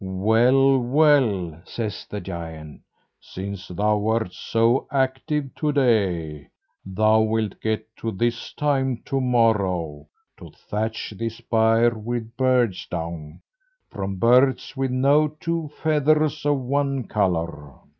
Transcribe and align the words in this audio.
"Well, 0.03 0.79
well!" 0.79 1.61
says 1.63 2.07
the 2.09 2.21
giant, 2.21 2.81
"since 3.19 3.67
thou 3.67 3.99
wert 3.99 4.33
so 4.33 4.87
active 4.91 5.53
to 5.57 5.71
day, 5.71 6.47
thou 6.83 7.21
wilt 7.21 7.61
get 7.61 7.87
to 7.97 8.09
this 8.09 8.51
time 8.53 9.03
to 9.05 9.21
morrow 9.21 10.07
to 10.37 10.49
thatch 10.55 11.13
this 11.15 11.39
byre 11.39 11.93
with 11.95 12.35
birds' 12.35 12.87
down, 12.87 13.43
from 13.91 14.15
birds 14.15 14.75
with 14.75 14.89
no 14.89 15.27
two 15.27 15.67
feathers 15.67 16.47
of 16.47 16.57
one 16.59 17.03
colour." 17.03 17.75